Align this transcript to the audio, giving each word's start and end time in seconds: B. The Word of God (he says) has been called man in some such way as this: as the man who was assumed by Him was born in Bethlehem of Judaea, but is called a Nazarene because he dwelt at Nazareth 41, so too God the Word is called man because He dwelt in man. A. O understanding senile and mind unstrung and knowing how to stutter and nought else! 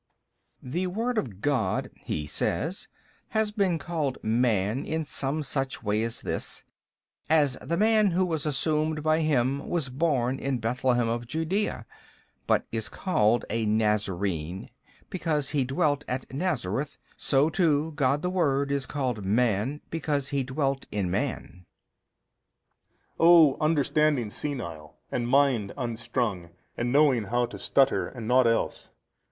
B. 0.63 0.69
The 0.71 0.87
Word 0.87 1.19
of 1.19 1.41
God 1.41 1.91
(he 1.95 2.25
says) 2.25 2.87
has 3.37 3.51
been 3.51 3.77
called 3.77 4.17
man 4.23 4.83
in 4.83 5.05
some 5.05 5.43
such 5.43 5.83
way 5.83 6.01
as 6.01 6.23
this: 6.23 6.63
as 7.29 7.53
the 7.61 7.77
man 7.77 8.09
who 8.09 8.25
was 8.25 8.47
assumed 8.47 9.03
by 9.03 9.19
Him 9.19 9.69
was 9.69 9.89
born 9.89 10.39
in 10.39 10.57
Bethlehem 10.57 11.07
of 11.07 11.27
Judaea, 11.27 11.85
but 12.47 12.65
is 12.71 12.89
called 12.89 13.45
a 13.51 13.67
Nazarene 13.67 14.71
because 15.11 15.51
he 15.51 15.63
dwelt 15.63 16.03
at 16.07 16.33
Nazareth 16.33 16.97
41, 17.17 17.17
so 17.17 17.49
too 17.51 17.91
God 17.91 18.23
the 18.23 18.31
Word 18.31 18.71
is 18.71 18.87
called 18.87 19.23
man 19.23 19.81
because 19.91 20.29
He 20.29 20.41
dwelt 20.43 20.87
in 20.91 21.11
man. 21.11 21.63
A. 23.19 23.23
O 23.23 23.57
understanding 23.61 24.31
senile 24.31 24.97
and 25.11 25.27
mind 25.27 25.73
unstrung 25.77 26.49
and 26.75 26.91
knowing 26.91 27.25
how 27.25 27.45
to 27.45 27.59
stutter 27.59 28.07
and 28.07 28.27
nought 28.27 28.47
else! 28.47 28.89